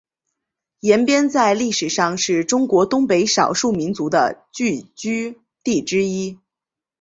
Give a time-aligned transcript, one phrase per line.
[0.79, 6.39] 延边在历史上是中国东北少数民族的聚居地之一。